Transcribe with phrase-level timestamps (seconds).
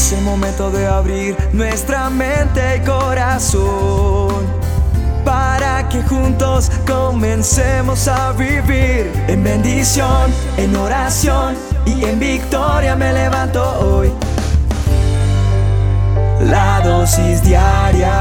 [0.00, 4.46] Es el momento de abrir nuestra mente y corazón
[5.26, 11.54] para que juntos comencemos a vivir en bendición, en oración
[11.84, 14.10] y en victoria me levanto hoy.
[16.48, 18.14] La dosis diaria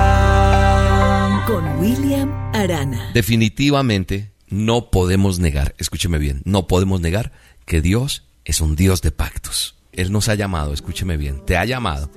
[1.47, 3.11] con William Arana.
[3.13, 7.31] Definitivamente no podemos negar, escúcheme bien, no podemos negar
[7.65, 9.78] que Dios es un Dios de pactos.
[9.91, 12.09] Él nos ha llamado, escúcheme bien, te ha llamado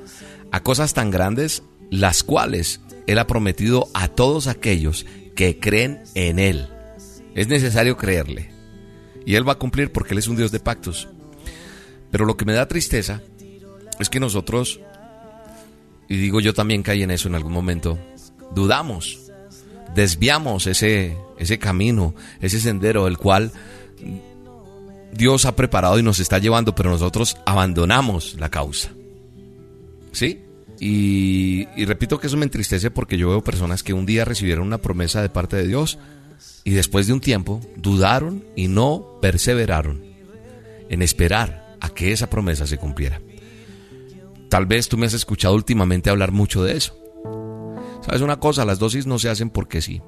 [0.50, 6.38] a cosas tan grandes las cuales Él ha prometido a todos aquellos que creen en
[6.38, 6.68] Él.
[7.34, 8.50] Es necesario creerle.
[9.24, 11.08] Y Él va a cumplir porque Él es un Dios de pactos.
[12.10, 13.22] Pero lo que me da tristeza
[13.98, 14.80] es que nosotros,
[16.08, 17.98] y digo yo también caí en eso en algún momento,
[18.54, 19.30] dudamos,
[19.94, 23.52] desviamos ese, ese camino, ese sendero, el cual
[25.12, 28.90] Dios ha preparado y nos está llevando, pero nosotros abandonamos la causa.
[30.12, 30.44] ¿Sí?
[30.80, 34.78] Y, repito que eso me entristece porque yo veo personas que un día recibieron una
[34.78, 35.98] promesa de parte de Dios
[36.64, 40.02] y después de un tiempo dudaron y no perseveraron
[40.88, 43.20] en esperar a que esa promesa se cumpliera.
[44.48, 46.98] Tal vez tú me has escuchado últimamente hablar mucho de eso.
[48.04, 48.64] ¿Sabes una cosa?
[48.64, 50.02] Las dosis no se hacen porque sí.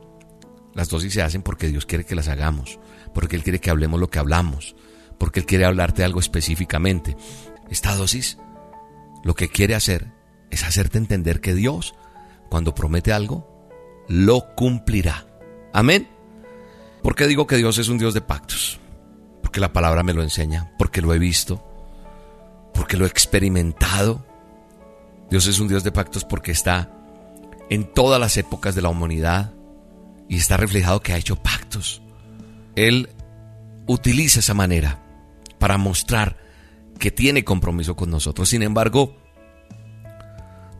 [0.74, 2.80] Las dosis se hacen porque Dios quiere que las hagamos,
[3.14, 4.74] porque Él quiere que hablemos lo que hablamos,
[5.18, 7.16] porque Él quiere hablarte algo específicamente.
[7.70, 8.38] Esta dosis
[9.24, 10.12] lo que quiere hacer
[10.50, 11.94] es hacerte entender que Dios,
[12.50, 13.48] cuando promete algo,
[14.06, 15.26] lo cumplirá.
[15.72, 16.08] Amén.
[17.02, 18.78] ¿Por qué digo que Dios es un Dios de pactos?
[19.42, 21.62] Porque la palabra me lo enseña, porque lo he visto,
[22.72, 24.24] porque lo he experimentado.
[25.30, 26.90] Dios es un Dios de pactos porque está
[27.70, 29.52] en todas las épocas de la humanidad
[30.28, 32.02] y está reflejado que ha hecho pactos.
[32.76, 33.08] Él
[33.86, 35.03] utiliza esa manera
[35.58, 36.36] para mostrar
[36.98, 38.48] que tiene compromiso con nosotros.
[38.48, 39.16] Sin embargo,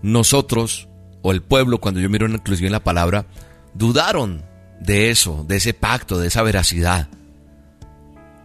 [0.03, 0.89] nosotros
[1.23, 3.27] o el pueblo, cuando yo miro inclusive en la palabra,
[3.73, 4.45] dudaron
[4.81, 7.09] de eso, de ese pacto, de esa veracidad.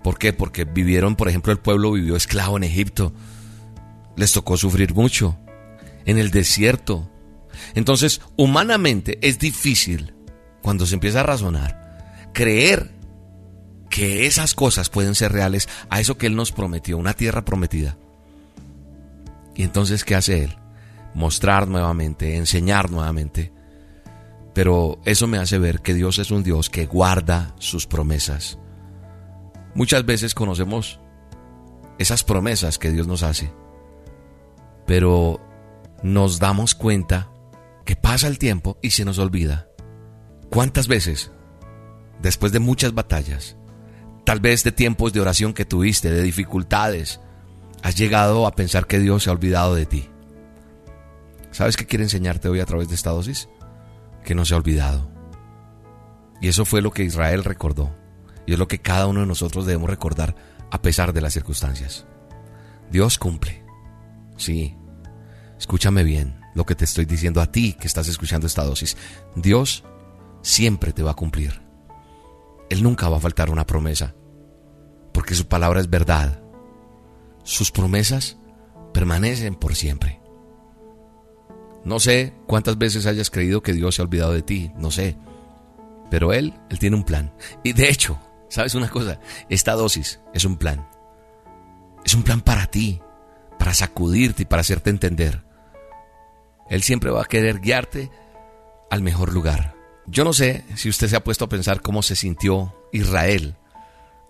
[0.03, 0.31] ¿Por qué?
[0.31, 3.13] Porque vivieron, por ejemplo, el pueblo vivió esclavo en Egipto.
[4.15, 5.37] Les tocó sufrir mucho.
[6.05, 7.09] En el desierto.
[7.75, 10.13] Entonces, humanamente es difícil,
[10.61, 12.98] cuando se empieza a razonar, creer
[13.89, 17.97] que esas cosas pueden ser reales a eso que Él nos prometió, una tierra prometida.
[19.55, 20.57] Y entonces, ¿qué hace Él?
[21.13, 23.51] Mostrar nuevamente, enseñar nuevamente.
[24.53, 28.57] Pero eso me hace ver que Dios es un Dios que guarda sus promesas.
[29.75, 30.99] Muchas veces conocemos
[31.97, 33.51] esas promesas que Dios nos hace,
[34.85, 35.39] pero
[36.01, 37.29] nos damos cuenta
[37.85, 39.67] que pasa el tiempo y se nos olvida.
[40.49, 41.31] ¿Cuántas veces,
[42.21, 43.58] después de muchas batallas,
[44.29, 47.19] tal vez de tiempos de oración que tuviste, de dificultades,
[47.81, 50.07] has llegado a pensar que Dios se ha olvidado de ti.
[51.49, 53.49] ¿Sabes qué quiere enseñarte hoy a través de esta dosis?
[54.23, 55.09] Que no se ha olvidado.
[56.41, 57.89] Y eso fue lo que Israel recordó.
[58.45, 60.35] Y es lo que cada uno de nosotros debemos recordar
[60.69, 62.05] a pesar de las circunstancias.
[62.91, 63.63] Dios cumple.
[64.37, 64.75] Sí.
[65.57, 68.95] Escúchame bien lo que te estoy diciendo a ti que estás escuchando esta dosis.
[69.35, 69.83] Dios
[70.43, 71.67] siempre te va a cumplir.
[72.69, 74.15] Él nunca va a faltar una promesa
[75.19, 76.41] porque su palabra es verdad.
[77.43, 78.37] Sus promesas
[78.93, 80.21] permanecen por siempre.
[81.83, 85.17] No sé cuántas veces hayas creído que Dios se ha olvidado de ti, no sé.
[86.09, 87.33] Pero Él, Él tiene un plan.
[87.63, 88.19] Y de hecho,
[88.49, 89.19] ¿sabes una cosa?
[89.49, 90.87] Esta dosis es un plan.
[92.05, 93.01] Es un plan para ti,
[93.57, 95.43] para sacudirte y para hacerte entender.
[96.69, 98.11] Él siempre va a querer guiarte
[98.89, 99.75] al mejor lugar.
[100.09, 103.55] Yo no sé si usted se ha puesto a pensar cómo se sintió Israel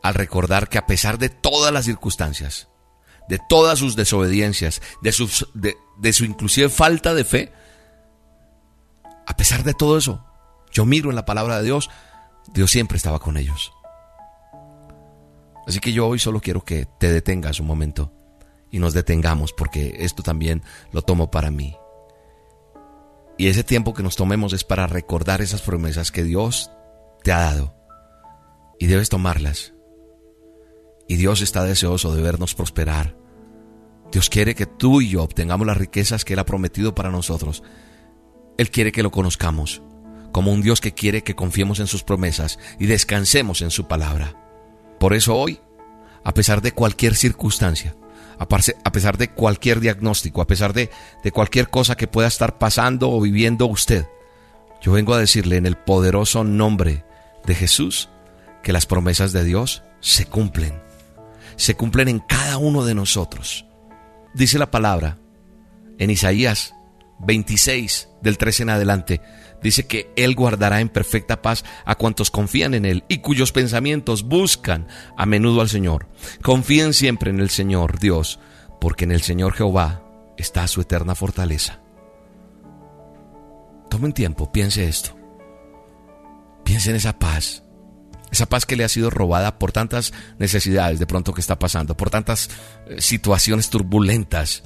[0.03, 2.67] al recordar que a pesar de todas las circunstancias,
[3.27, 7.53] de todas sus desobediencias, de, de, su inclusive falta de fe,
[9.25, 10.25] a pesar de todo eso,
[10.71, 11.89] yo miro en la palabra de Dios,
[12.53, 13.71] Dios siempre estaba con ellos.
[15.67, 18.11] Así que yo hoy solo quiero que te detengas un momento
[18.71, 21.75] y nos detengamos porque esto también lo tomo para mí.
[23.39, 26.71] Y ese tiempo que nos tomemos es para recordar esas promesas que Dios
[27.23, 27.73] te ha dado.
[28.77, 29.73] Y debes tomarlas
[31.07, 33.15] y Dios está deseoso de vernos prosperar.
[34.11, 37.63] Dios quiere que tú y yo obtengamos las riquezas que Él ha prometido para nosotros.
[38.57, 39.81] Él quiere que lo conozcamos
[40.33, 44.35] como un Dios que quiere que confiemos en sus promesas y descansemos en su palabra.
[44.99, 45.61] Por eso hoy,
[46.25, 47.95] a pesar de cualquier circunstancia,
[48.39, 50.89] a pesar de cualquier diagnóstico, a pesar de,
[51.23, 54.07] de cualquier cosa que pueda estar pasando o viviendo usted,
[54.81, 57.03] yo vengo a decirle en el poderoso nombre
[57.45, 58.09] de Jesús
[58.63, 60.89] que las promesas de Dios se cumplen
[61.59, 63.65] se cumplen en cada uno de nosotros.
[64.33, 65.17] Dice la palabra
[65.97, 66.73] En Isaías
[67.19, 69.21] 26, del 13 en adelante,
[69.61, 74.23] dice que Él guardará en perfecta paz a cuantos confían en Él y cuyos pensamientos
[74.23, 74.87] buscan
[75.17, 76.07] a menudo al Señor.
[76.41, 78.39] Confíen siempre en el Señor Dios,
[78.79, 80.03] porque en el Señor Jehová
[80.37, 81.81] está su eterna fortaleza.
[83.89, 85.15] Tomen tiempo, piense esto.
[86.63, 87.63] Piense en esa paz.
[88.31, 91.97] Esa paz que le ha sido robada por tantas necesidades de pronto que está pasando,
[91.97, 92.49] por tantas
[92.87, 94.63] eh, situaciones turbulentas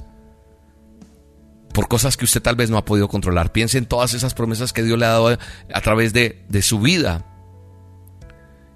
[1.74, 3.50] por cosas que usted tal vez no ha podido controlar.
[3.50, 5.36] Piense en todas esas promesas que Dios le ha dado
[5.74, 7.26] a, través de, su vida.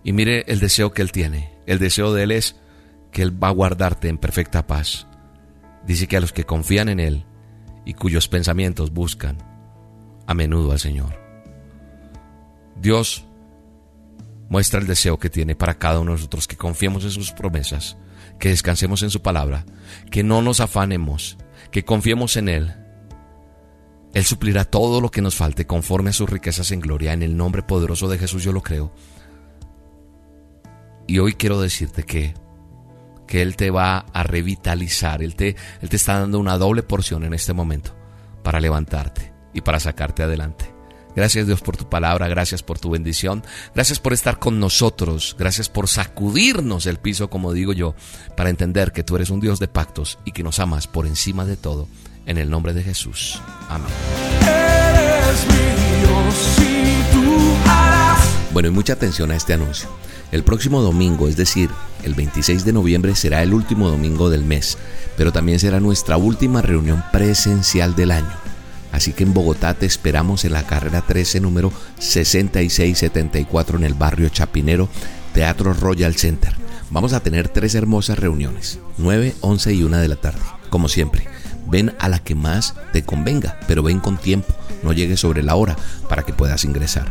[0.02, 1.54] Y mire el deseo que Él tiene.
[1.66, 2.56] El deseo de Él es
[3.12, 5.06] que Él va a guardarte en perfecta paz.
[5.86, 7.24] Dice que a los que confían en Él
[7.86, 9.38] y cuyos pensamientos buscan
[10.26, 11.22] a menudo al Señor.
[12.74, 13.24] Dios
[14.48, 17.96] muestra el deseo que tiene para cada uno de nosotros, que confiemos en sus promesas,
[18.40, 19.64] que descansemos en su palabra,
[20.10, 21.38] que no nos afanemos,
[21.70, 22.87] que confiemos en Él
[24.18, 27.12] él suplirá todo lo que nos falte conforme a sus riquezas en gloria.
[27.12, 28.92] En el nombre poderoso de Jesús yo lo creo.
[31.06, 32.34] Y hoy quiero decirte que,
[33.26, 35.22] que Él te va a revitalizar.
[35.22, 37.94] Él te, Él te está dando una doble porción en este momento
[38.42, 40.74] para levantarte y para sacarte adelante.
[41.14, 43.42] Gracias Dios por tu palabra, gracias por tu bendición,
[43.74, 47.94] gracias por estar con nosotros, gracias por sacudirnos el piso, como digo yo,
[48.36, 51.44] para entender que tú eres un Dios de pactos y que nos amas por encima
[51.44, 51.88] de todo
[52.28, 53.40] en el nombre de Jesús.
[53.68, 53.90] Amén.
[58.52, 59.88] Bueno, y mucha atención a este anuncio.
[60.30, 61.70] El próximo domingo, es decir,
[62.02, 64.76] el 26 de noviembre, será el último domingo del mes,
[65.16, 68.36] pero también será nuestra última reunión presencial del año.
[68.92, 74.28] Así que en Bogotá te esperamos en la carrera 13, número 6674 en el barrio
[74.28, 74.88] Chapinero,
[75.32, 76.54] Teatro Royal Center.
[76.90, 81.37] Vamos a tener tres hermosas reuniones, 9, 11 y 1 de la tarde, como siempre
[81.68, 85.54] ven a la que más te convenga, pero ven con tiempo, no llegues sobre la
[85.54, 85.76] hora
[86.08, 87.06] para que puedas ingresar.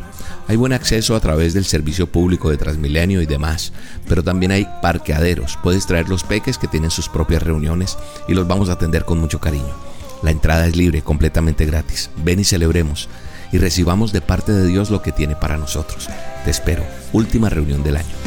[0.47, 3.73] Hay buen acceso a través del servicio público de Transmilenio y demás,
[4.07, 5.57] pero también hay parqueaderos.
[5.61, 7.97] Puedes traer los peques que tienen sus propias reuniones
[8.29, 9.75] y los vamos a atender con mucho cariño.
[10.23, 12.09] La entrada es libre, completamente gratis.
[12.23, 13.09] Ven y celebremos
[13.51, 16.09] y recibamos de parte de Dios lo que tiene para nosotros.
[16.45, 16.83] Te espero.
[17.11, 18.26] Última reunión del año.